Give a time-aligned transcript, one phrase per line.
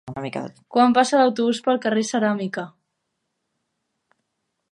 [0.75, 2.65] Quan passa l'autobús pel carrer Ceràmica?